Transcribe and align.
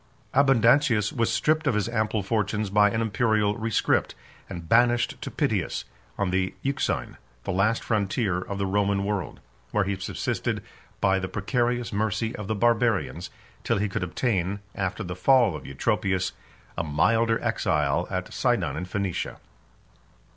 Abundantius 0.33 1.13
was 1.13 1.31
stripped 1.31 1.67
of 1.67 1.75
his 1.75 1.87
ample 1.87 2.23
fortunes 2.23 2.71
by 2.71 2.89
an 2.89 3.01
Imperial 3.03 3.55
rescript, 3.55 4.15
and 4.49 4.67
banished 4.67 5.21
to 5.21 5.29
Pityus, 5.29 5.83
on 6.17 6.31
the 6.31 6.55
Euxine, 6.63 7.17
the 7.43 7.51
last 7.51 7.83
frontier 7.83 8.39
of 8.39 8.57
the 8.57 8.65
Roman 8.65 9.03
world; 9.03 9.41
where 9.69 9.83
he 9.83 9.95
subsisted 9.95 10.63
by 11.01 11.19
the 11.19 11.27
precarious 11.29 11.93
mercy 11.93 12.35
of 12.35 12.47
the 12.47 12.55
Barbarians, 12.55 13.29
till 13.63 13.77
he 13.77 13.87
could 13.87 14.01
obtain, 14.01 14.59
after 14.73 15.03
the 15.03 15.15
fall 15.15 15.55
of 15.55 15.67
Eutropius, 15.67 16.31
a 16.75 16.83
milder 16.83 17.39
exile 17.43 18.07
at 18.09 18.33
Sidon, 18.33 18.75
in 18.75 18.85
Phoenicia. 18.85 19.37